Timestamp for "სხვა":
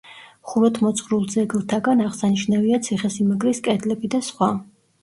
4.33-4.53